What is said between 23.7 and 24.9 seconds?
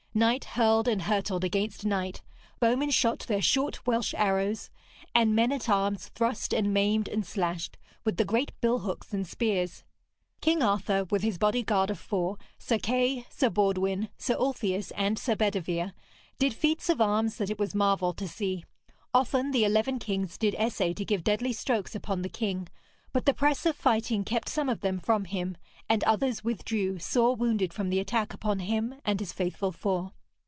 fighting kept some of